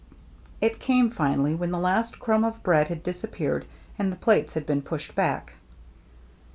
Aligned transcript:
It 0.61 0.79
came, 0.79 1.11
finally, 1.11 1.53
when 1.53 1.69
the 1.69 1.77
last 1.77 2.17
crumb 2.17 2.43
of 2.43 2.63
bread 2.63 2.87
had 2.87 3.03
disappeared 3.03 3.67
and 3.99 4.11
the 4.11 4.15
plates 4.15 4.55
had 4.55 4.65
been 4.65 4.81
pushed 4.81 5.13
back. 5.13 5.53